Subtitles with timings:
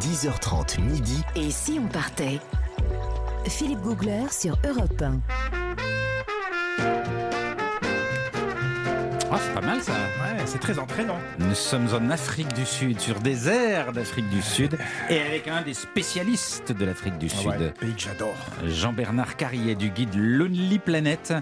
[0.00, 1.22] 10h30 midi.
[1.36, 2.40] Et si on partait?
[3.46, 5.20] Philippe Googler sur Europe 1.
[9.30, 9.92] Ah, c'est pas mal ça.
[9.92, 11.18] Ouais, c'est très entraînant.
[11.40, 14.78] Nous sommes en Afrique du Sud, sur des airs d'Afrique du Sud,
[15.10, 18.36] et avec un des spécialistes de l'Afrique du Ah Sud, ouais, pays que j'adore.
[18.64, 21.34] Jean-Bernard Carrier du guide Lonely Planet.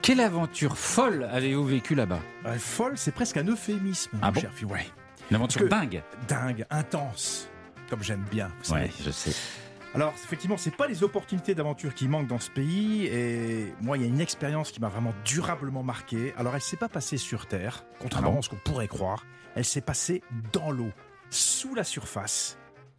[0.00, 2.20] Quelle aventure folle avez-vous vécu là-bas?
[2.44, 4.16] Ouais, folle, c'est presque un euphémisme.
[4.22, 4.40] Ah mon bon?
[4.40, 4.50] cher.
[4.68, 4.86] Ouais.
[5.30, 6.02] Une aventure dingue.
[6.28, 7.50] Dingue, intense,
[7.88, 8.50] comme j'aime bien.
[8.64, 8.92] vous Ouais, savez.
[9.04, 9.34] je sais.
[9.94, 13.06] Alors, effectivement, c'est pas les opportunités d'aventure qui manquent dans ce pays.
[13.06, 16.34] Et moi, il y a une expérience qui m'a vraiment durablement marqué.
[16.36, 19.24] Alors, elle s'est pas passée sur Terre, contrairement Ah bon à ce qu'on pourrait croire.
[19.54, 20.22] Elle s'est passée
[20.52, 20.90] dans l'eau,
[21.30, 22.58] sous la surface.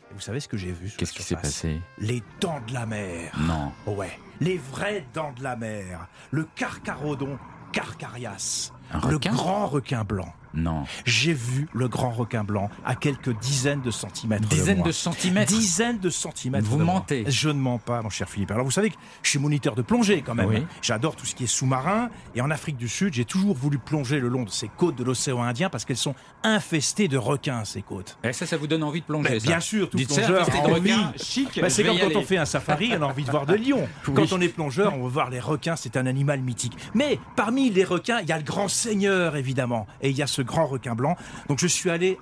[0.10, 1.80] Et vous savez ce que j'ai vu Qu'est-ce qui s'est passé?
[2.00, 3.32] Les dents de la mer.
[3.42, 3.72] Non.
[3.94, 6.08] Ouais, les vraies dents de la mer.
[6.32, 7.38] Le carcarodon
[7.74, 8.72] carcarias.
[8.92, 10.34] Un le grand requin blanc.
[10.58, 10.84] Non.
[11.06, 14.48] J'ai vu le grand requin blanc à quelques dizaines de centimètres.
[14.48, 14.88] Dizaines moi.
[14.88, 15.54] de centimètres.
[15.54, 16.66] Dizaines de centimètres.
[16.68, 16.96] Vous de moi.
[16.96, 17.26] mentez.
[17.28, 18.52] Je ne mens pas, mon cher Philippe.
[18.52, 20.50] Alors, vous savez que je suis moniteur de plongée quand même.
[20.50, 20.66] Oui.
[20.82, 22.10] J'adore tout ce qui est sous-marin.
[22.36, 25.04] Et en Afrique du Sud, j'ai toujours voulu plonger le long de ces côtes de
[25.04, 28.18] l'océan Indien parce qu'elles sont infestées de requins, ces côtes.
[28.24, 30.70] Et ça, ça vous donne envie de plonger ça bien sûr, tout Dites plongeur a
[30.70, 30.92] envie.
[31.18, 31.60] chic.
[31.62, 32.16] Bah, c'est comme quand aller.
[32.16, 33.88] on fait un safari, on a envie de voir des lions.
[34.08, 34.14] Oui.
[34.16, 36.78] Quand on est plongeur, on veut voir les requins, c'est un animal mythique.
[36.94, 39.86] Mais parmi les requins, il y a le grand seigneur, évidemment.
[40.02, 41.16] Et il y a ce grand requin blanc.
[41.48, 42.18] Donc je suis allé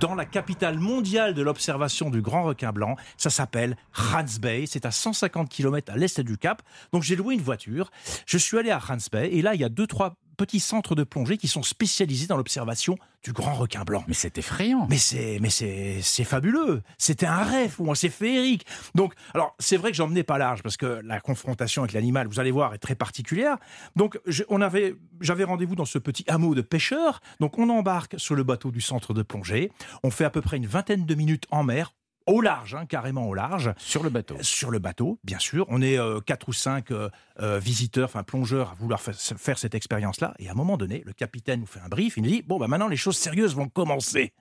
[0.00, 2.96] dans la capitale mondiale de l'observation du grand requin blanc.
[3.18, 4.64] Ça s'appelle Rans Bay.
[4.66, 6.62] C'est à 150 km à l'est du Cap.
[6.92, 7.90] Donc j'ai loué une voiture.
[8.24, 9.28] Je suis allé à Rans Bay.
[9.32, 12.36] Et là, il y a deux, trois petits centres de plongée qui sont spécialisés dans
[12.36, 14.04] l'observation du grand requin blanc.
[14.06, 14.86] Mais c'est effrayant.
[14.88, 16.82] Mais c'est, mais c'est, c'est fabuleux.
[16.98, 18.64] C'était un rêve pour moi, c'est féerique.
[18.94, 22.28] Donc, alors, c'est vrai que j'en menais pas large parce que la confrontation avec l'animal,
[22.28, 23.56] vous allez voir, est très particulière.
[23.96, 27.20] Donc, je- on avait, j'avais rendez-vous dans ce petit hameau de pêcheurs.
[27.40, 29.72] Donc, on embarque sur le bateau du centre de plongée.
[30.02, 31.92] On fait à peu près une vingtaine de minutes en mer.
[32.26, 34.36] Au large, hein, carrément au large Sur le bateau.
[34.42, 35.64] sur le bateau, bien sûr.
[35.68, 37.08] On est euh, quatre ou cinq euh,
[37.40, 40.34] euh, visiteurs, enfin plongeurs, à vouloir fa- faire cette expérience-là.
[40.40, 42.16] Et à un moment donné, le capitaine nous fait un brief.
[42.16, 44.32] Il nous dit bon, bah maintenant les choses sérieuses vont commencer.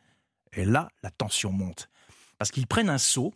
[0.53, 1.89] Et là, la tension monte
[2.37, 3.33] parce qu'ils prennent un seau.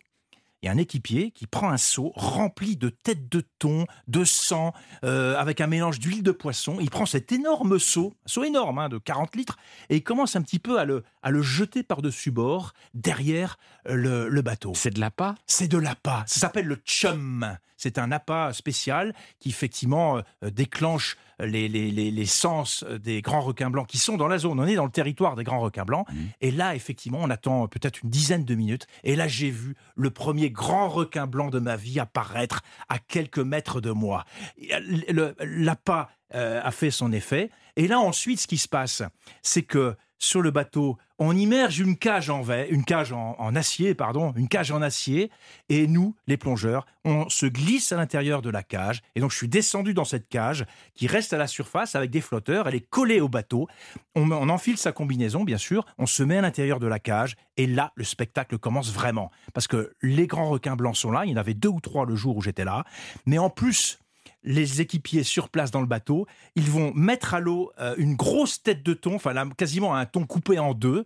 [0.62, 4.24] Il y a un équipier qui prend un seau rempli de têtes de thon, de
[4.24, 6.76] sang, euh, avec un mélange d'huile de poisson.
[6.80, 9.56] Il prend cet énorme seau, un seau énorme hein, de 40 litres,
[9.88, 13.94] et il commence un petit peu à le, à le jeter par-dessus bord, derrière euh,
[13.94, 14.72] le, le bateau.
[14.74, 15.34] C'est de l'appât?
[15.46, 16.24] C'est de l'appât.
[16.26, 17.56] Ça s'appelle le chum.
[17.80, 23.22] C'est un appât spécial qui effectivement euh, déclenche les, les, les, les sens euh, des
[23.22, 24.60] grands requins blancs qui sont dans la zone.
[24.60, 26.06] On est dans le territoire des grands requins blancs.
[26.10, 26.28] Mhm.
[26.42, 28.86] Et là, effectivement, on attend peut-être une dizaine de minutes.
[29.02, 33.38] Et là, j'ai vu le premier grand requin blanc de ma vie apparaître à quelques
[33.38, 34.26] mètres de moi.
[34.72, 37.50] Euh, L'appât euh, a fait son effet.
[37.76, 39.02] Et là, ensuite, ce qui se passe,
[39.42, 43.94] c'est que sur le bateau, on immerge une cage en verre, une cage en, acier,
[43.94, 45.30] pardon, une cage en acier,
[45.68, 49.02] et nous, les plongeurs, on se glisse à l'intérieur de la cage.
[49.14, 50.64] Et donc, je suis descendu dans cette cage
[50.94, 52.66] qui reste à la surface avec des flotteurs.
[52.66, 53.68] Elle est collée au bateau.
[54.14, 55.84] On, on enfile sa combinaison, bien sûr.
[55.98, 57.36] On se met à l'intérieur de la cage.
[57.58, 59.30] Et là, le spectacle commence vraiment.
[59.52, 61.26] Parce que les grands requins blancs sont là.
[61.26, 62.84] Il y en avait deux ou trois le jour où j'étais là.
[63.26, 63.98] Mais en plus,
[64.42, 68.62] les équipiers sur place dans le bateau, ils vont mettre à l'eau euh, une grosse
[68.62, 71.04] tête de thon, enfin quasiment un thon coupé en deux,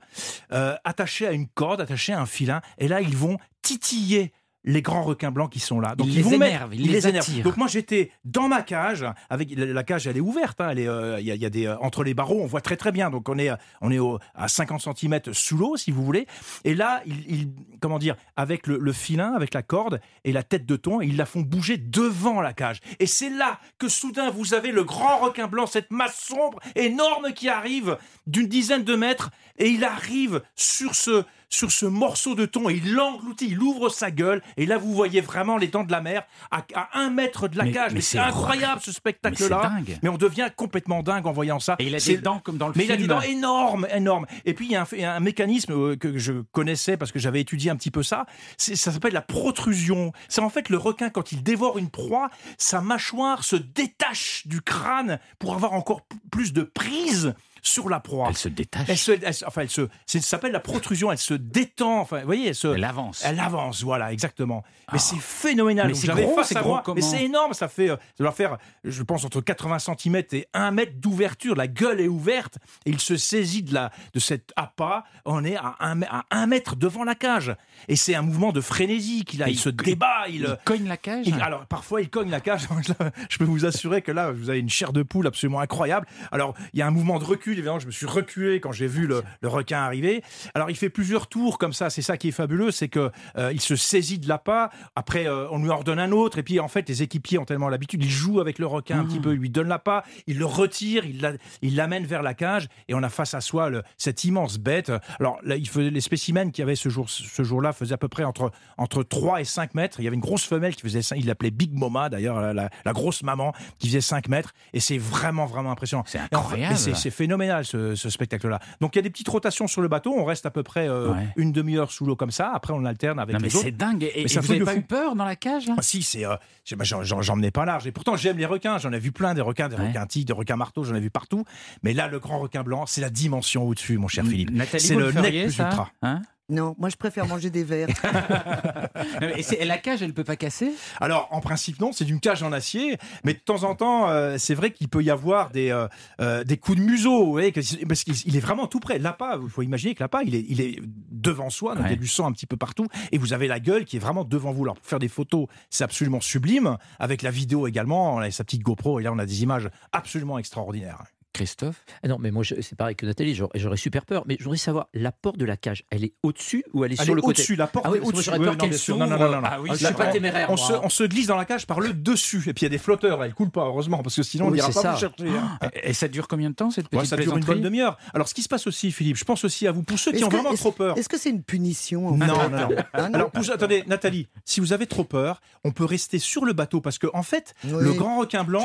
[0.53, 4.33] euh, attaché à une corde, attaché à un filin, et là ils vont titiller
[4.65, 5.95] les grands requins blancs qui sont là.
[5.99, 7.45] Ils ils les vont énervent, mettre- ils les attirent.
[7.45, 10.89] Donc moi j'étais dans ma cage, avec la, la cage elle est ouverte, hein, est,
[10.89, 12.91] euh, il y a, y a des euh, entre les barreaux, on voit très très
[12.93, 13.11] bien.
[13.11, 13.51] Donc on est
[13.83, 16.27] on est au- à 50 cm sous l'eau si vous voulez.
[16.65, 17.49] Et là ils, ils-
[17.81, 21.17] comment dire avec le, le filin, avec la corde et la tête de thon, ils
[21.17, 22.81] la font bouger devant la cage.
[23.01, 27.33] Et c'est là que soudain vous avez le grand requin blanc, cette masse sombre énorme
[27.35, 31.23] qui arrive d'une dizaine de mètres et il arrive sur ce
[31.55, 34.93] sur ce morceau de thon et il l'engloutit, il ouvre sa gueule et là vous
[34.93, 37.91] voyez vraiment les dents de la mer à, à un mètre de la Mais- cage.
[37.93, 39.63] mais Mais, c'est incroyable ce Mais c'est spectacle-là.
[39.63, 39.99] dingue.
[40.03, 41.77] Mais on devient complètement dingue en voyant ça.
[41.79, 43.07] Et il a des dents comme dans le mais il a film.
[43.09, 44.27] des dents énormes, énormes.
[44.45, 47.13] Et puis il y a un, y a un mécanisme euh, que je connaissais parce
[47.13, 48.27] que j'avais étudié un petit peu ça.
[48.59, 50.13] Ça s'appelle la protrusion.
[50.29, 54.61] C'est en fait le requin quand il dévore une proie, sa mâchoire se détache du
[54.61, 57.35] crâne pour avoir encore plus de prise
[57.65, 58.27] sur la proie.
[58.29, 58.87] Elle se détache.
[58.89, 61.11] Elle se, elle enfin, elle se, ça s'appelle la protrusion.
[61.11, 62.01] Elle se détend.
[62.01, 63.23] Enfin, vous voyez, elle se, Elle avance.
[63.25, 64.63] elle avance, voilà, exactement.
[64.93, 64.99] Mais Ah.
[64.99, 65.89] c'est phénoménal.
[65.89, 66.83] Mais c'est gros, face c'est à gros moi.
[66.95, 67.55] Mais c'est énorme.
[67.55, 71.57] Ça fait, euh, ça doit faire, je pense, entre 80 cm et 1 mètre d'ouverture.
[71.57, 75.05] La gueule est ouverte et il se saisit de la, de cet appât.
[75.25, 77.55] On est à 1 à un mètre devant la cage.
[77.89, 79.49] Et c'est un mouvement de frénésie qu'il a.
[79.49, 80.25] Il, il- se débat.
[80.29, 81.27] Il, Il cogne la cage.
[81.27, 82.69] il- alors parfois il cogne la cage.
[83.31, 86.07] Je peux vous assurer que là vous avez une chair de poule absolument incroyable.
[86.31, 88.87] Alors il y a un mouvement de recul évidemment, je me suis reculé quand j'ai
[88.87, 90.23] vu le, le requin arriver.
[90.55, 91.91] Alors, il fait plusieurs tours comme ça.
[91.91, 94.71] C'est ça qui est fabuleux, c'est que euh, il se saisit de l'appât.
[94.97, 96.39] Après, euh, on lui en redonne un autre.
[96.39, 98.03] Et puis, en fait, les équipiers ont tellement l'habitude.
[98.05, 99.33] Ils jouent avec le requin un petit peu.
[99.35, 100.05] Ils lui donnent l'appât.
[100.27, 101.05] Ils le retirent.
[101.07, 102.69] Ils la- ils l'amènent vers la cage.
[102.89, 104.93] Et on a face à soi le- cette immense bête.
[105.21, 107.99] Alors, là, il faisait, les spécimens qu'il y avait ce jour, ce jour-là faisaient à
[107.99, 110.01] peu près entre, entre 3 et 5 mètres.
[110.01, 111.17] Il y avait une grosse femelle qui faisait ça.
[111.17, 114.53] Il l'appelait Big Mama, d'ailleurs, la, la- la grosse maman, qui faisait 5 mètres.
[114.73, 116.05] Et c'est vraiment, vraiment impressionnant.
[116.07, 116.75] C'est incroyable.
[116.77, 117.11] c'est- C'est
[117.45, 118.59] phénoménal ce, ce spectacle-là.
[118.81, 120.13] Donc il y a des petites rotations sur le bateau.
[120.17, 121.29] On reste à peu près euh, Ouais.
[121.37, 122.51] une demi-heure sous l'eau comme ça.
[122.55, 123.65] Après on alterne avec Non, mais les autres.
[123.65, 124.03] c'est dingue.
[124.03, 125.75] Et, Mais et vous n'avez pas eu peur dans la cage là?
[125.79, 126.37] Ah, si, c'est, euh,
[126.77, 127.87] bah, j'en, menais pas large.
[127.87, 128.79] Et pourtant, j'aime les requins.
[128.79, 129.89] J'en ai vu plein, des requins, des Ouais.
[129.89, 131.45] requins tigres, des requins marteaux, j'en ai vu partout.
[131.83, 134.51] Mais là, le grand requin blanc, c'est la dimension au-dessus, mon cher Philippe.
[134.51, 135.91] Nathalie, c'est le plus ultra.
[136.03, 136.23] Hein?
[136.51, 137.65] Non, moi je préfère manger des
[139.43, 140.73] c'est- et la cage, elle peut pas casser?
[141.01, 144.37] Alors, en principe, non, c'est d'une cage en acier, mais de temps en temps, euh,
[144.39, 145.89] c'est vrai qu'il peut y avoir des, euh,
[146.21, 148.99] euh, des coups de museau, vous voyez, que- parce qu'il il est vraiment tout près.
[148.99, 150.81] L'appât, il faut imaginer que l'appât, il est, il est
[151.11, 153.49] devant soi, donc il y a du sang un petit peu partout, et vous avez
[153.49, 154.65] la gueule qui est vraiment devant vous.
[154.65, 158.45] Alors, pour faire des photos, c'est absolument sublime, avec la vidéo également, on a sa
[158.45, 161.05] petite GoPro, et là, on a des images absolument extraordinaires.
[161.35, 164.23] Christophe Ah non, mais moi, c'est pareil que Nathalie, j'aurais j'aurais super peur.
[164.27, 166.95] Mais je voudrais savoir, la porte de la cage, elle est au-dessus ou elle est
[167.01, 168.23] Elle sur est le côté au-dessus, la porte Ah oui, au-dessus.
[168.25, 168.71] j'aurais peur non, qu'elle.
[168.89, 169.41] Non, non, non, non, non.
[169.45, 170.47] Ah oui, Ah, je suis pas on- téméraire.
[170.51, 170.81] On moi, se, hein.
[170.85, 172.79] on se glisse dans la cage par le dessus, et puis il y a des
[172.79, 174.93] flotteurs, là, ils coulent pas, heureusement, parce que sinon, on n'ira pas ça.
[174.93, 175.29] vous chercher.
[175.29, 175.59] hein.
[175.83, 177.99] Et ça dure combien de temps cette petite Ouais, ça dure une bonne demi-heure.
[178.15, 180.23] Alors, ce qui se passe aussi, Philippe, je pense aussi à vous, pour ceux qui
[180.25, 180.97] ont que- vraiment trop peur.
[180.97, 182.69] Est-ce que c'est une punition Non, non, non.
[182.93, 186.53] Ah, non Alors, attendez, Nathalie, si vous avez trop peur, on peut rester sur le
[186.53, 188.63] bateau parce que, en fait, le grand requin blanc,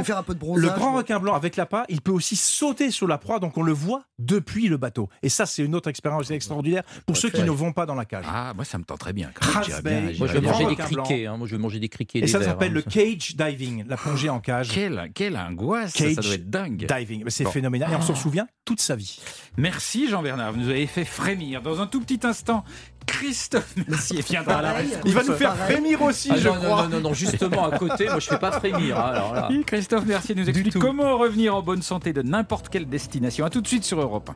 [0.55, 3.63] le grand requin blanc avec l'appât, il peut aussi sauter sur la proie, donc on
[3.63, 5.07] le voit depuis le bateau.
[5.23, 8.05] Et ça, c'est une autre expérience extraordinaire pour ceux qui ne vont pas dans la
[8.05, 8.25] cage.
[8.27, 9.29] Ah, moi ça me tenterait bien.
[9.33, 9.63] quand même.
[9.63, 10.05] J'irais Rasberry.
[10.09, 11.25] bien, Moi, je vais manger des criquets.
[11.25, 11.37] hein.
[11.37, 12.19] Moi, je vais manger des criquets.
[12.19, 12.75] Et des ça s'appelle hein.
[12.75, 14.69] le cage diving, la plongée en cage.
[14.71, 16.85] Quelle, quelle angoisse, ça, doit être dingue.
[16.87, 17.51] Diving, c'est Bon.
[17.51, 19.19] phénoménal et on s'en souvient toute sa vie.
[19.57, 21.61] Merci Jean-Bernard, vous nous avez fait frémir.
[21.61, 22.63] Dans un tout petit instant,
[23.07, 24.87] Christophe Mercier viendra à la Pareil.
[24.89, 25.03] rescousse.
[25.05, 25.71] Il va nous faire Pareil.
[25.77, 26.83] frémir aussi, Ah, je non, non, crois.
[26.83, 28.99] non, non, non, justement à côté, moi je fais pas frémir.
[28.99, 29.49] hein, alors là.
[29.65, 33.45] Christophe Mercier nous explique comment revenir en bonne santé de n'importe quelle destination.
[33.45, 34.27] A tout de suite sur Europe 1.